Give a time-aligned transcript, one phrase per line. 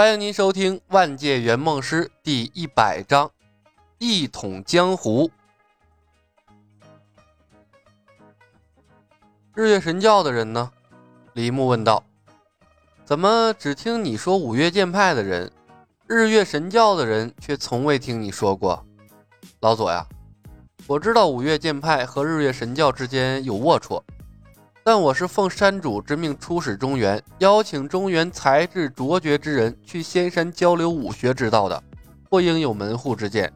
[0.00, 3.28] 欢迎您收听《万界圆梦师》第一百章
[3.98, 5.28] 《一统江湖》。
[9.52, 10.70] 日月神教的人呢？
[11.34, 12.02] 李牧问道。
[13.04, 15.52] 怎么只听你说五岳剑派的人，
[16.06, 18.82] 日月神教的人却从未听你说过？
[19.60, 20.06] 老左呀，
[20.86, 24.02] 我知道五岳剑派和日月神教之间有龌龊。
[24.82, 31.82] 但我是奉山主之命出使中原，邀请中原才智卓绝之人去仙山交流武学之道的，
[32.30, 33.52] 不应有门户之见。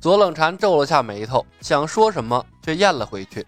[0.00, 3.46] 左冷禅皱了下眉头，想说什么，却咽了回去。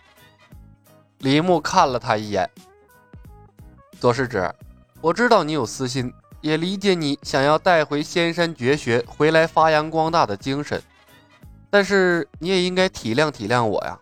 [1.20, 2.48] 李牧看了他一眼
[3.98, 4.52] ：“左师侄，
[5.00, 10.80] 我知道你有私心，也理解你想要带回仙山绝学回来发扬光大的精神，
[11.70, 13.98] 但是你也应该体谅体谅我呀。”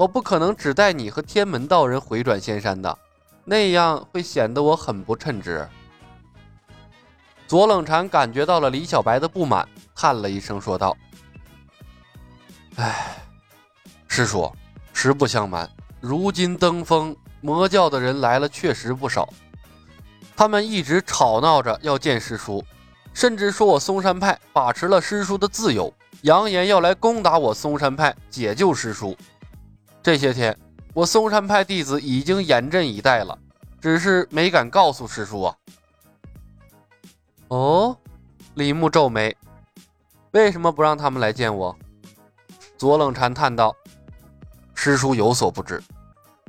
[0.00, 2.98] 我不可能只带你和天门道人回转仙山的，
[3.44, 5.68] 那样会显得我很不称职。
[7.46, 10.96] 左冷禅感觉到了李小白的不满，叹了一声说道
[12.76, 13.14] ：“哎，
[14.08, 14.50] 师叔，
[14.94, 15.68] 实不相瞒，
[16.00, 19.28] 如今登封魔教的人来了，确实不少。
[20.34, 22.64] 他们一直吵闹着要见师叔，
[23.12, 25.92] 甚至说我嵩山派把持了师叔的自由，
[26.22, 29.14] 扬言要来攻打我嵩山派，解救师叔。”
[30.02, 30.56] 这些天，
[30.94, 33.38] 我嵩山派弟子已经严阵以待了，
[33.80, 35.54] 只是没敢告诉师叔啊。
[37.48, 37.96] 哦，
[38.54, 39.36] 李牧皱眉，
[40.30, 41.76] 为什么不让他们来见我？
[42.78, 43.76] 左冷禅叹道
[44.74, 45.82] ：“师叔有所不知，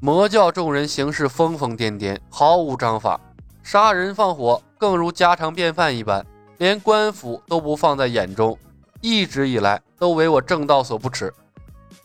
[0.01, 3.19] 魔教众人行事疯疯癫癫，毫无章法，
[3.63, 6.25] 杀人放火更如家常便饭一般，
[6.57, 8.57] 连官府都不放在眼中，
[9.01, 11.33] 一直以来都为我正道所不齿。”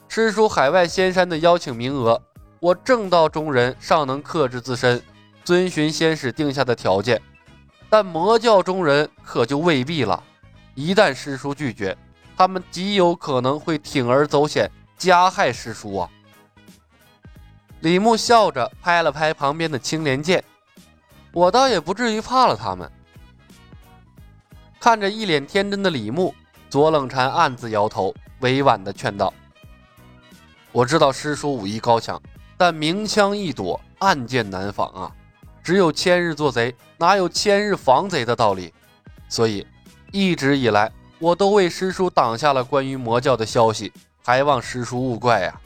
[0.09, 2.21] 师叔海外仙山的邀请名额，
[2.61, 5.03] 我正道中人尚能克制自身，
[5.45, 7.21] 遵循仙使定下的条件，
[7.91, 10.23] 但魔教中人可就未必了。
[10.75, 11.97] 一旦师叔拒绝，
[12.37, 16.11] 他们极有可能会铤而走险，加害师叔啊！
[17.81, 20.43] 李牧笑着拍了拍旁边的青莲剑，
[21.33, 22.91] 我倒也不至于怕了他们。
[24.81, 26.35] 看着一脸天真的李牧，
[26.71, 29.33] 左冷禅暗自摇头，委婉地劝道。
[30.77, 32.21] 我知道师叔武艺高强，
[32.55, 35.11] 但明枪易躲，暗箭难防啊！
[35.65, 38.75] 只有千日做贼，哪有千日防贼的道理？
[39.27, 39.67] 所以
[40.13, 43.91] 一直以来，我都为师叔挡下了关于魔教的消息，
[44.23, 45.59] 还望师叔勿怪呀。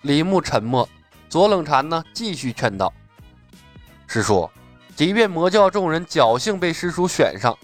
[0.00, 0.88] 李牧沉默，
[1.28, 2.90] 左冷禅呢，继续劝道
[4.08, 4.48] ：“师叔，
[4.96, 7.54] 即便魔教众人侥幸被师叔选上，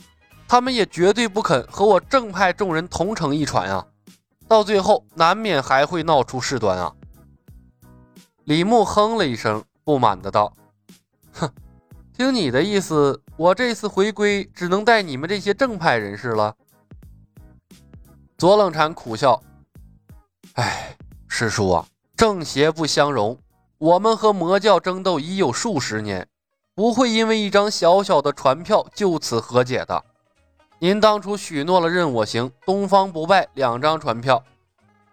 [0.46, 3.86] 他们也绝对不肯和我正派众人同乘一船啊！”
[4.48, 6.90] 到最后，难免还会闹出事端啊！
[8.44, 10.56] 李牧哼了一声，不满的道
[11.34, 11.52] ：“哼，
[12.16, 16.56] 听你的意思，我这次回归只能带你们这些正派人士了。”
[18.38, 19.42] 左冷禅苦笑
[20.56, 20.96] ：“哎，
[21.28, 21.86] 师叔啊，
[22.16, 23.38] 正邪不相容，
[23.76, 26.26] 我们和魔教争斗已有数十年，
[26.74, 30.02] 不会因为一张小小的船票就此和解的。”
[30.80, 34.44] 您当初许诺了任我行、东方不败两张船票，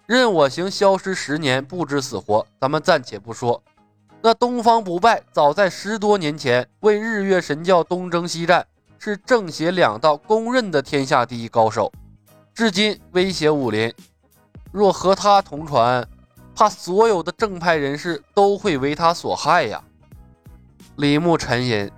[0.06, 3.64] 任我行消失十年，不知死活，咱们暂且不说。
[4.22, 8.66] 那东方不败早在十多年前为日月神教东征西战，
[9.00, 11.92] 是正邪两道公认的天下第一高手，
[12.53, 13.92] 至今威胁武林。
[14.72, 16.08] 若和他同船，
[16.53, 19.84] 怕所有的正派人士都会为他所害呀。
[20.97, 21.92] 李牧沉吟，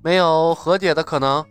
[0.00, 1.44] 没有和解的可能。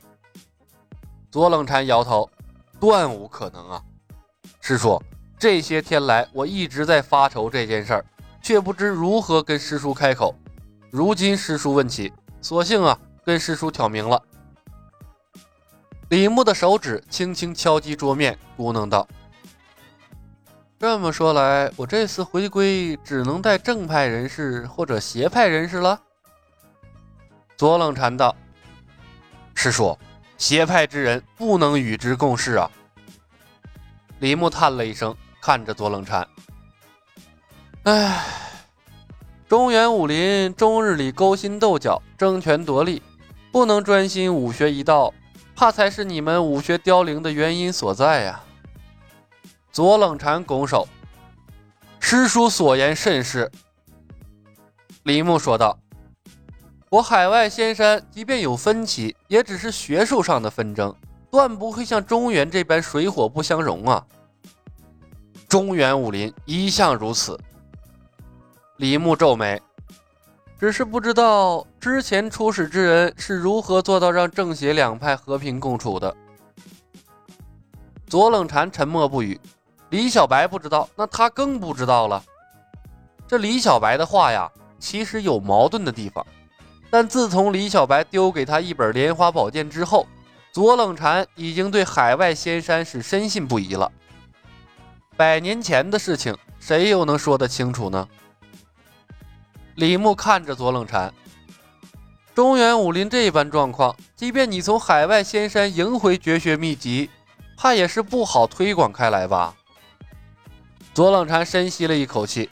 [1.31, 2.29] 左冷禅摇头，
[2.77, 3.81] 断无可能啊！
[4.59, 5.01] 师叔，
[5.39, 8.05] 这些天来我一直在发愁这件事儿，
[8.41, 10.35] 却不知如何跟师叔开口。
[10.89, 12.11] 如今师叔问起，
[12.41, 14.21] 索性啊，跟师叔挑明了。
[16.09, 19.07] 李牧的手指轻轻敲击桌面，咕哝道
[20.77, 26.01] ：“这么说来，我这次回归只能带正派人士或者邪派人士了。”
[27.55, 28.35] 左冷禅道
[29.55, 29.97] ：“师叔。”
[30.41, 32.71] 邪派之人不能与之共事啊！
[34.17, 36.27] 李牧叹了一声，看着左冷禅
[37.85, 38.25] ：“唉，
[39.47, 43.03] 中原武林终日里勾心斗角、争权夺利，
[43.51, 45.13] 不能专心武学一道，
[45.55, 48.41] 怕才是你们武学凋零的原因所在呀。”
[49.71, 50.87] 左冷禅拱手
[52.01, 53.51] ：“师叔所言甚是。”
[55.03, 55.77] 李牧说道。
[56.91, 60.93] 我海外仙山，即便有分歧，也只是学术上的纷争，
[61.31, 64.05] 断不会像中原这般水火不相容啊！
[65.47, 67.39] 中原武林一向如此。
[68.75, 69.61] 李牧皱眉，
[70.59, 76.13] 只是不知道之前出使之人是如何做到让正邪两派和平共处的？
[78.05, 79.39] 左冷禅沉默不语。
[79.91, 82.21] 李小白不知道，那他更不知道了。
[83.25, 86.25] 这李小白的话呀，其实有矛盾的地方。
[86.91, 90.05] 但自从李小白丢给他一本莲花宝剑之后，
[90.51, 93.89] 左冷禅已经对海外仙山是深信不疑了。
[95.15, 98.07] 百年前的事情，谁又能说得清楚呢？
[99.75, 101.13] 李牧看着左冷禅，
[102.35, 107.09] 中原武林这般状况，即便你从海外仙山赢回绝学秘籍，
[107.55, 109.55] 怕也是不好推广开来吧？
[110.93, 112.49] 左冷禅深吸了一口气，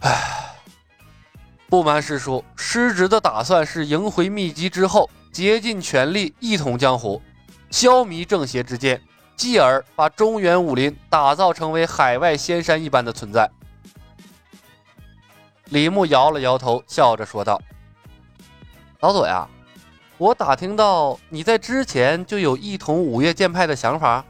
[0.00, 0.37] 唉，
[1.68, 7.20] 不瞒师叔，师侄的打算是赢回秘籍之后，竭尽全力一统江湖，
[7.70, 8.98] 消弭正邪之间，
[9.36, 13.50] 继而把中原武林打造成为海外仙山一般的存在。
[15.66, 17.60] 李牧摇了摇头，笑着说道
[19.00, 19.46] ：“老左呀，
[20.16, 24.24] 我打听到你在之前就有一统五岳剑派的想法。”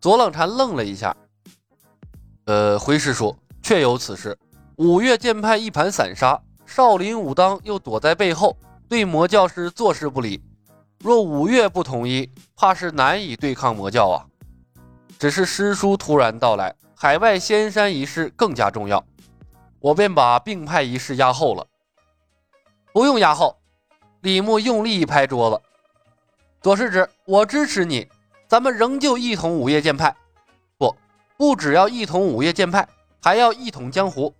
[0.00, 1.14] 左冷禅愣了一下，
[2.46, 4.34] 呃，回师叔，确有此事。
[4.80, 8.56] 五岳剑派一盘散沙，少林、武当又躲在背后，
[8.88, 10.42] 对魔教是坐视不理。
[11.00, 14.24] 若五岳不统一，怕是难以对抗魔教啊。
[15.18, 19.04] 只是师叔突然到来，海外仙山一事更加重要。
[19.80, 21.66] 我便把并派一事压后了。
[22.94, 23.54] 不用压后，
[24.22, 25.60] 李牧用力一拍桌子
[26.62, 28.08] ：“左师侄，我支持你，
[28.48, 30.16] 咱们仍旧一统五岳剑派。
[30.78, 30.96] 不，
[31.36, 32.88] 不只要一统五岳剑派，
[33.20, 34.34] 还要一统江湖。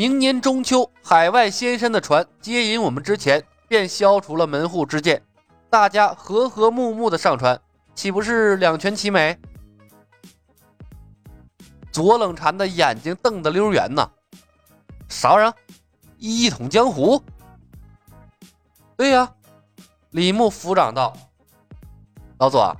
[0.00, 5.22] 明年中秋，海外仙山的船接引我们之前，便消除了门户之见，
[5.68, 7.60] 大家和和睦睦的上船，
[7.94, 9.38] 岂不是两全其美？”
[11.92, 14.10] 左冷禅的眼睛瞪得溜圆呐。
[15.06, 15.54] 啥玩意儿？
[16.16, 17.22] 一统江湖？
[18.96, 19.30] 对呀，
[20.12, 21.14] 李牧抚掌道
[22.40, 22.74] ：“老左，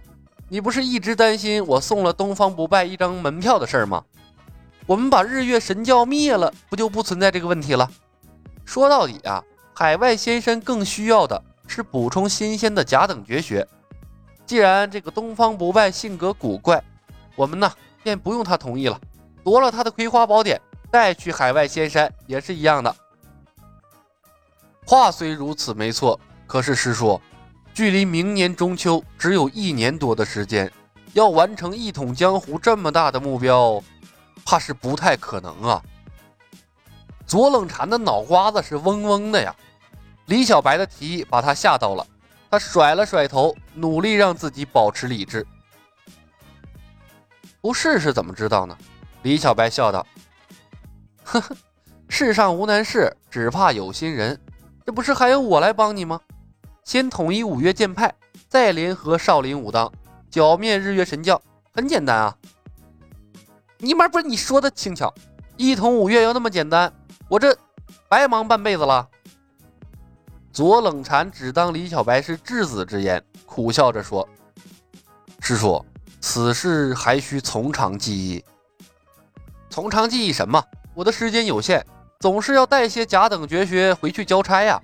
[0.49, 4.03] 你不是一直担心我送了东方不败一张门票的事儿吗？
[4.91, 7.89] 我们把日月神教灭了，不就不存在这个问题了？
[8.65, 9.41] 说到底啊，
[9.73, 13.65] 海外仙山更需要的是补充新鲜的甲等绝学。
[14.45, 16.83] 既然这个东方不败性格古怪，
[17.37, 17.73] 我们呢
[18.03, 19.01] 便不用他同意了，
[19.45, 20.61] 夺了他的葵花宝典。”
[20.91, 22.93] 再去海外仙山也是一样的。
[24.85, 26.19] 话虽如此，没错。
[26.49, 27.21] 可是师叔，
[27.73, 30.69] 距离明年中秋只有一年多的时间，
[31.13, 33.81] 要完成一统江湖这么大的目标，
[34.45, 35.83] 怕是不太可能啊！
[37.27, 39.55] 左冷禅的脑瓜子是嗡嗡的呀。
[40.27, 42.07] 李小白的提议把他吓到了，
[42.51, 45.47] 他甩了甩头，努力让自己保持理智。
[47.61, 48.77] 不试试怎么知道呢？
[49.23, 50.07] 李小白笑道。
[51.25, 51.57] 呵呵，
[52.09, 54.41] 世上无难事，只怕有心人。
[54.85, 56.21] 这不是还有我来帮你吗？
[56.83, 58.13] 先统一五岳剑派，
[58.49, 59.93] 再联合少林、武当，
[60.31, 61.41] 剿灭日月神教，
[61.73, 62.37] 很简单啊！
[63.83, 65.13] 你妈不是你说的轻巧，
[65.57, 66.93] 一统五岳要那么简单，
[67.29, 67.57] 我这
[68.09, 69.09] 白忙半辈子了。
[70.53, 74.29] 左冷禅只当李小白是质子之言，苦笑着说
[75.41, 75.83] ：“师叔，
[76.21, 78.45] 此事还需从长计议。
[79.71, 80.63] 从长计议什么？”
[80.93, 81.83] 我的时间有限，
[82.19, 84.79] 总是要带些甲等绝学回去交差呀。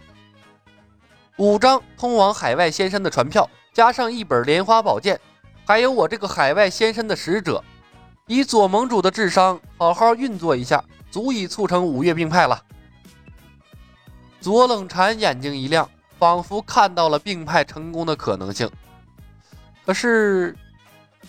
[1.37, 5.21] 五张通往海外仙山的船票，加上一本莲花宝剑，
[5.67, 7.62] 还有我这个海外仙山的使者，
[8.26, 12.61] 以左盟主的智商，好好运作一下，足以促成五岳并派了。
[14.40, 18.68] 左冷禅眼睛一亮，仿佛看到了并派成功的可能性。
[19.85, 20.56] 可是，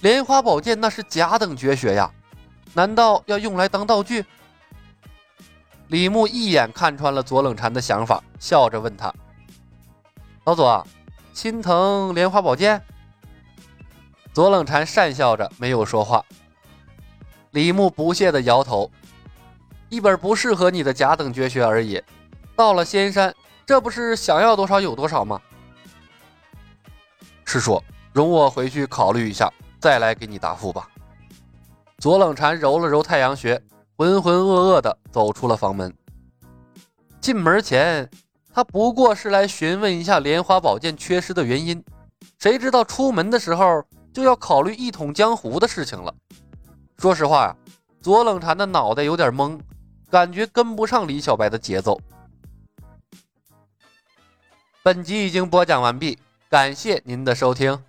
[0.02, 2.10] 莲花宝剑那是甲等绝学呀，
[2.74, 4.26] 难道要用来当道具？
[5.90, 9.14] 李牧一眼看穿了左冷禅的想法，笑着问他
[10.46, 10.86] ：“老左，
[11.32, 12.82] 心疼莲花宝剑？”
[14.34, 16.26] 左冷禅讪笑着，没有说话。
[17.58, 18.88] 李牧不屑地摇头
[19.90, 22.00] ：“一本不适合你的甲等绝学而已，
[22.56, 23.34] 到了仙山，
[23.66, 25.42] 这不是想要多少有多少吗？”
[27.46, 27.82] 师叔，
[28.14, 30.88] 容我回去考虑一下，再来给你答复吧。
[31.98, 33.60] 左冷禅揉了揉太阳穴。
[33.96, 35.92] 浑浑噩噩地走出了房门。
[37.20, 38.08] 进门前，
[38.54, 41.84] 他不过是来询问一下莲花宝剑缺失的原因，
[42.38, 43.84] 谁知道出门的时候
[44.14, 46.14] 就要考虑一统江湖的事情了。
[46.98, 47.56] 说实话呀，
[48.02, 49.60] 左冷禅的脑袋有点懵，
[50.10, 52.00] 感觉跟不上李小白的节奏。
[54.82, 56.18] 本集已经播讲完毕，
[56.50, 57.87] 感谢您的收听。